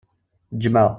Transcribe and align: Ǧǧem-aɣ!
Ǧǧem-aɣ! 0.55 0.87